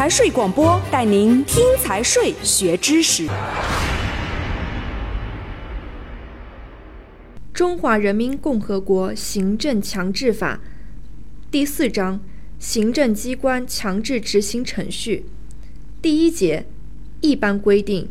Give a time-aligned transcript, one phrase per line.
[0.00, 3.28] 财税广播带您听财税学知识。
[7.52, 10.62] 中华人民共和国行政强制法
[11.50, 12.18] 第四章
[12.58, 15.26] 行政机关强制执行程序
[16.00, 16.64] 第一节
[17.20, 18.08] 一般规定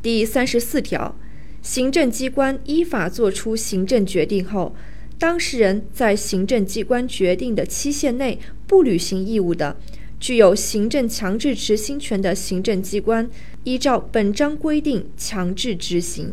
[0.00, 1.16] 第三十四条，
[1.60, 4.76] 行政机关依法作出行政决定后，
[5.18, 8.38] 当事人在行政机关决定的期限内
[8.68, 9.76] 不履行义务的，
[10.22, 13.28] 具有行政强制执行权的行政机关，
[13.64, 16.32] 依照本章规定强制执行。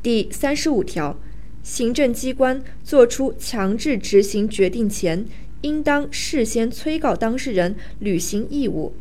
[0.00, 1.18] 第三十五条，
[1.64, 5.26] 行政机关作出强制执行决定前，
[5.62, 8.94] 应当事先催告当事人履行义务。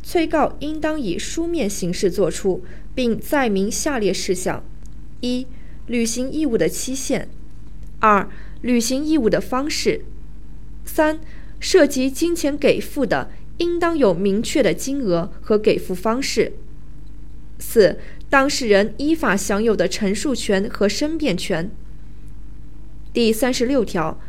[0.00, 2.62] 催告应当以书面形式作出，
[2.94, 4.62] 并载明下列事项：
[5.22, 5.44] 一、
[5.88, 7.22] 履行义务的期限；
[7.98, 8.30] 二、
[8.62, 10.02] 履行义务的方式；
[10.84, 11.18] 三、
[11.60, 16.52] 涉及金钱给付的，应当有明确的金额和给付方式；
[17.58, 17.98] 四。
[18.30, 21.70] 当事人依法享有的陈述权和申辩权。
[23.10, 24.20] 第三十六条，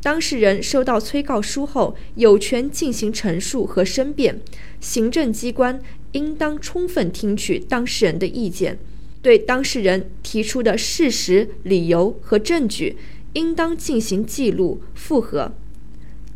[0.00, 4.40] 当事人收到催告书后，有权进行陈述和申辩。
[4.80, 8.78] 行政机关应当充分听取当事人的意见，
[9.20, 12.96] 对当事人提出的事实、理由和证据，
[13.32, 15.52] 应当进行记录、复核。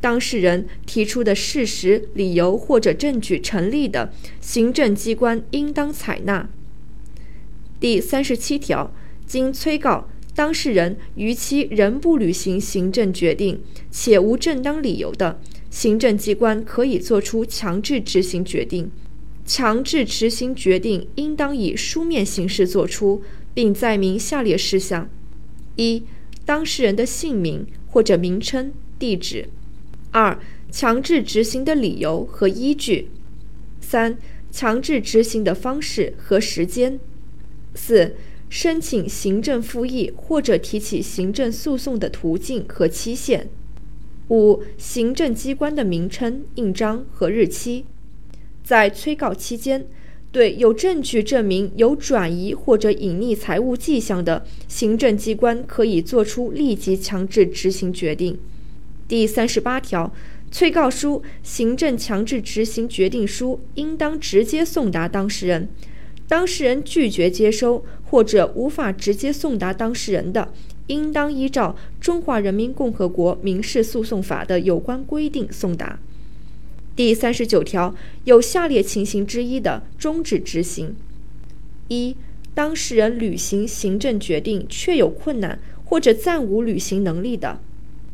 [0.02, 6.50] 当事人提出的事实、理由或者证据成立的，行政机关应当采纳。
[7.78, 8.92] 第三十七条，
[9.24, 13.60] 经催告当事人逾期仍不履行行政决定，
[13.92, 18.90] 且无正当理由的，行政机关可以作出强制执行决定。
[19.46, 23.22] 强制执行决定应当以书面形式作出，
[23.54, 25.08] 并载明下列事项：
[25.76, 26.02] 一、
[26.44, 29.46] 当事人的姓名或者名称、地址；
[30.12, 30.38] 二、
[30.70, 33.08] 强制执行的理由和依据；
[33.80, 34.16] 三、
[34.50, 37.00] 强制执行的方式和时间。
[37.74, 38.14] 四、
[38.50, 43.48] 申请行政复议或者提起行政诉讼的途径和期限。
[44.28, 47.86] 五、行政机关的名称、印章和日期。
[48.62, 49.86] 在催告期间，
[50.30, 58.38] 对有证据证明有转移或者隐匿财物迹象的，行政机关可以作出立即强制执行决定。
[59.12, 60.10] 第三十八条，
[60.50, 65.68] 催告书、行政强制执行决定书应当直接送达当事人。
[66.26, 70.50] 当事人拒绝接收或者无法直接送达当事人的，
[70.86, 75.98] 应当依照《中华人民共和国民事诉讼法》的有关规定送达。
[76.96, 80.96] 第三十九条，有下列情形之一的，终止执行：
[81.88, 82.16] 一、
[82.54, 87.58] 当事人履行行政决定确有困难或者暂无履行能力的；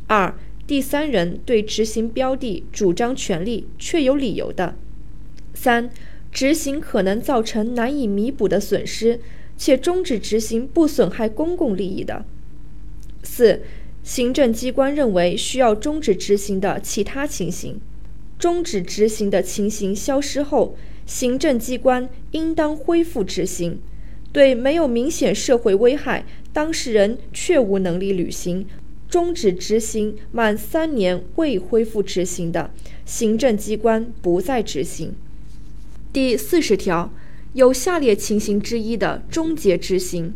[0.08, 0.34] 二、
[0.69, 4.75] 第三人对执行标的主张权利确有理由的；
[5.55, 5.91] 三。
[6.31, 9.19] 执行可能造成难以弥补的损失，
[9.56, 12.27] 且终止执行不损害公共利益的。
[13.23, 13.62] 四、
[14.03, 17.81] 行政机关认为需要终止执行的其他情形，
[18.39, 23.81] 终止执行的情形消失后，行政机关应当恢复执行。
[24.31, 28.67] 对没有明显社会危害、当事人确无能力履行，
[29.08, 32.70] 终止执行满三年未恢复执行的，
[33.06, 35.14] 行政机关不再执行。
[36.12, 37.10] 第四十条，
[37.54, 40.34] 有下列情形之一的终结执行：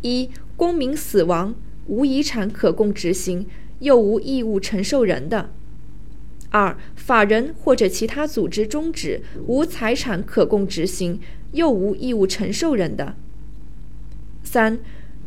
[0.00, 1.54] 一、公民死亡
[1.86, 3.46] 无遗产可供执行，
[3.80, 5.50] 又无义务承受人的；
[6.50, 11.20] 二、法人或者其他组织终止，无财产可供执行，
[11.52, 13.14] 又无义务承受人的；
[14.42, 14.78] 三、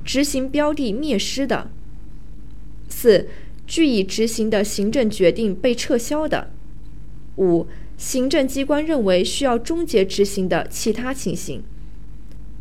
[0.04, 1.70] 执行标的灭失的；
[2.90, 3.28] 四、
[3.66, 6.48] 据以执行的行政决定被撤销的；
[7.38, 7.68] 五。
[7.98, 11.62] 行政机关认为需要终结执行的其他情形。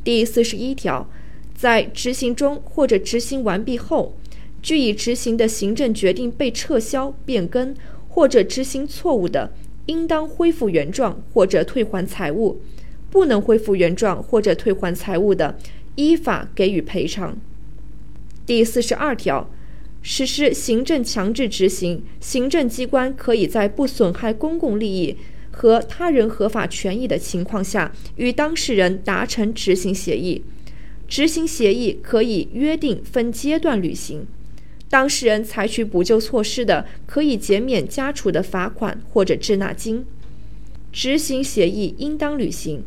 [0.02, 1.08] 第四十一条，
[1.54, 4.16] 在执行中或者执行完毕后，
[4.60, 7.72] 据以执行的行政决定被撤销、变更
[8.08, 9.52] 或者执行错误的，
[9.86, 12.60] 应当恢复原状或者退还财物；
[13.08, 15.56] 不能恢复原状或者退还财物的，
[15.94, 17.38] 依法给予赔偿。
[18.44, 19.48] 第四十二条。
[20.02, 25.16] 实施行政强制执行，行政机关可以在不损害公共利益
[25.50, 30.42] 和他人合法权益的情况下，与当事人达成执行协议。
[31.08, 34.26] 执行协议可以约定分阶段履行。
[34.90, 40.06] 当事人采取补救措施的，可以减免家处的罚款或者滞纳金。
[40.92, 42.82] 执行协议应当履行。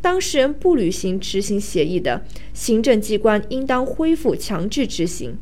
[0.00, 5.36] 当事人不履行执行协议的，行政机关应当恢复强制执行。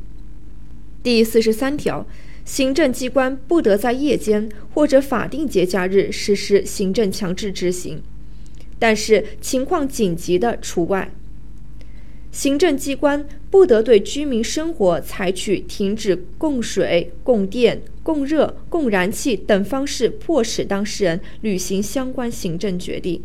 [1.03, 2.05] 第四十三条，
[2.45, 8.01] 行政机关不得在夜间或者法定节假日实施行政强制执行，
[8.77, 11.11] 但是情况紧急的除外。
[12.31, 23.21] 行政机关不得对居民生活采取停止供水、供电、供热、供燃气等方式，迫使当事人履行相关行政决定。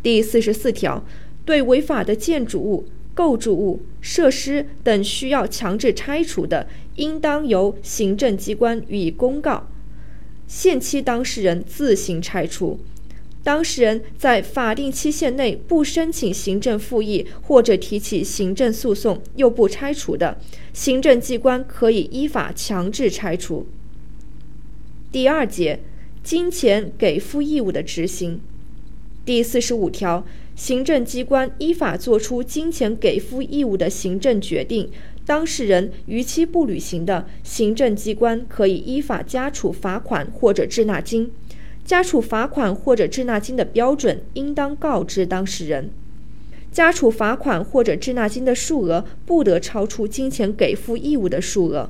[0.00, 1.04] 第四十四条，
[1.44, 2.86] 对违法的建筑物。
[3.18, 9.66] 构筑物、设施等需要强制拆除的，应当由行政机关予以公告，
[10.46, 12.78] 限期当事人自行拆除。
[13.42, 20.38] 当事人在法定期限内不申请行政复议或者提起行政诉讼又不拆除的，
[20.72, 23.66] 行政机关可以依法强制拆除。
[25.10, 25.80] 第二节，
[26.22, 28.40] 金钱给付义务的执行。
[29.24, 30.24] 第四十五条。
[30.58, 34.90] 行政机关依法作出金钱给付义务的行政决定，
[35.24, 41.30] 当事人逾期不履行的，行政机关可以依法加处罚款或者滞纳金。
[41.84, 45.90] 加处罚款或者滞纳金的标准应当告知当事人。
[46.72, 51.88] 加处罚款或者滞纳金的数额不得超出金钱给付义务的数额。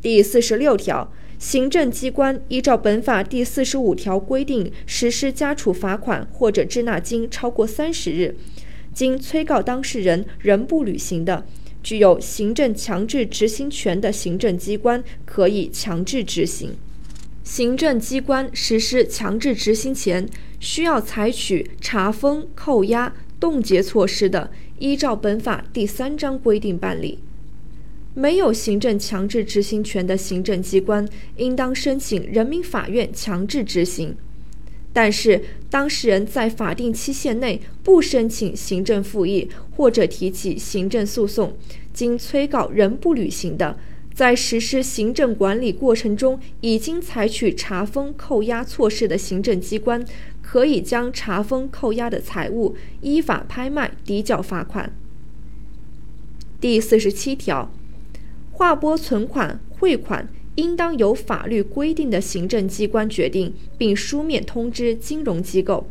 [0.00, 1.10] 第四十六条。
[1.38, 8.36] 行政机关依照本法第四十五条规定实施加处罚款或者滞纳金超过三十日，
[8.94, 11.44] 经催告当事人仍不履行的，
[11.82, 16.74] 具有行政强制执行权的行政机关可以强制执行。
[17.44, 20.26] 行政机关实施强制执行前，
[20.58, 27.20] 需要采取查封、扣押、冻结措施的，依照本法第三章规定办理。
[28.18, 34.16] 没有行政强制执行权的行政机关，应当申请人民法院强制执行。
[34.90, 41.54] 但是，当事人在法定期限内不申请行政复议或者提起行政诉讼，
[41.92, 43.78] 经催告仍不履行的，
[44.14, 50.02] 在实施行政管理过程中已经采取查封、扣押措施的行政机关，
[50.40, 54.90] 可以将查封、扣押的财物依法拍卖，抵缴罚款。
[56.58, 57.70] 第四十七条。
[58.56, 65.86] 划拨存款、汇款，应当由法律规定的行政机关决定，并书面通知金融机构。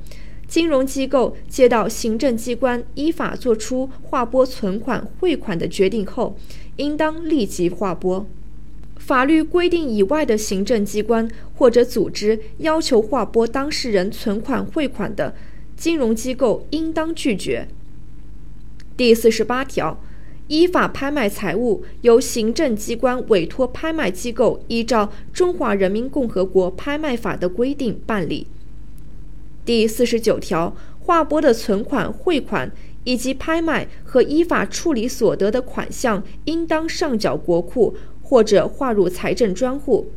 [0.48, 6.36] 金融机构接到行政机关依法作出划拨存款、汇款的决定后，
[6.78, 8.26] 应当立即划拨。
[8.98, 15.36] 法律规定以外的行政机关或者组织要求划拨当事人存款、汇款的，
[15.78, 17.68] 金融机构应当拒绝。
[18.98, 20.00] 第四十八条。
[20.48, 28.46] 依法拍卖财物，由行政机关委托拍卖机构依照《中华人民共和国拍卖法》的规定办理。
[29.66, 32.72] 第四十九条，划拨的存款、汇款
[33.06, 40.12] 以及拍卖和依法处理所得的款项，应当上缴国库或者划入财政专户。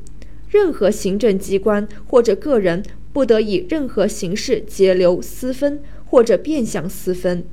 [0.50, 2.82] 任何行政机关或者个人
[3.14, 7.44] 不得以任何形式截留、私分或者变相私分。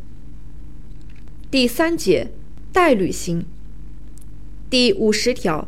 [1.50, 2.32] 第三节。
[2.76, 3.46] 代履行。
[4.70, 5.66] 第五十条，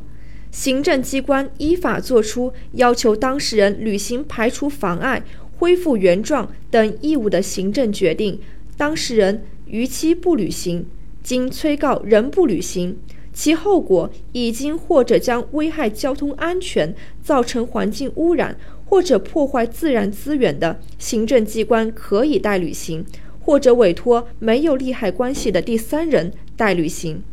[0.51, 5.23] 行政机关依法作出要求当事人履行排除妨碍、
[5.57, 8.41] 恢复原状等义务的行政决定，
[8.75, 10.85] 当事人逾期不履行，
[11.23, 12.97] 经催告仍不履行，
[13.31, 16.93] 其后果已经或者将危害交通安全、
[17.23, 23.05] 造成环境污染或者破坏自然资源的，行政机关可以代履行。
[23.47, 27.23] 或者委托没有利害关系的第三人代履行。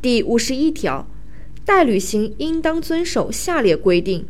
[0.00, 1.08] 第五十一条，
[1.64, 4.24] 代履行应当遵守下列规定：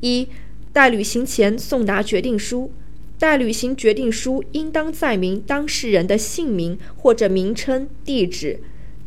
[0.00, 0.28] 一、
[0.70, 2.70] 代履行前送达决定书，
[3.18, 8.60] 代履行决定书应当载明当事人的姓名或者名称、地址、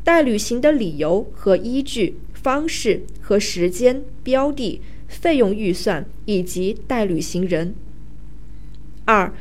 [0.03, 7.75] 代履行的理由和依据、方式和时间、标的、费用预算以及代履行人。
[9.05, 9.31] 二、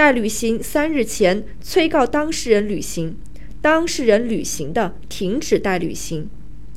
[0.00, 3.18] 代履行三日前催告当事人履行，
[3.60, 6.26] 当事人履行的，停止代履行。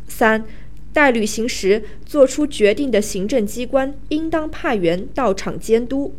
[0.10, 0.44] 三、
[0.92, 6.14] 代履行时作出决定的行政机关应当派员到场监督。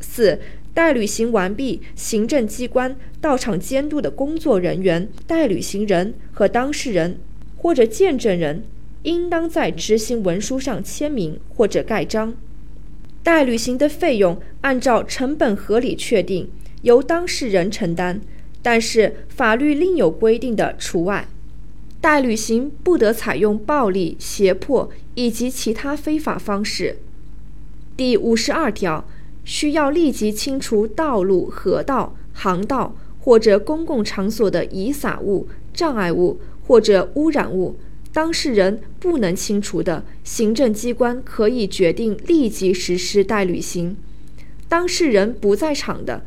[0.00, 0.38] 四、
[0.72, 7.18] 代履行完毕，行政机关到场监督的工作人员、代履行人和当事人
[7.56, 8.62] 或者见证人，
[9.02, 12.36] 应当在执行文书上签名或者盖章。
[13.22, 16.50] 代履行的费用按照成本合理确定，
[16.82, 18.20] 由当事人承担，
[18.62, 21.28] 但是法律另有规定的除外。
[22.00, 26.96] 代履行不得采用暴力、胁迫以及其他非法方式。
[27.94, 29.04] 第五十二条，
[29.44, 37.76] 需要立即清除道路、河道、航道或者公共场所的遗撒物、障碍物或者污染物，
[38.12, 43.94] 当事人不能清除的，行政机关可以决定立即实施代履行；
[44.68, 46.22] 当事人不在场的，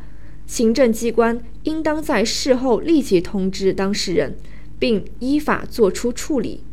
[0.48, 4.38] 行政机关应当在事后立即通知当事人，
[4.80, 6.63] 并依法作出处理。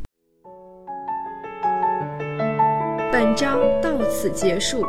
[3.12, 4.86] 本章到此结束，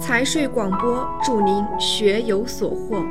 [0.00, 3.04] 财税广播祝您学有所获。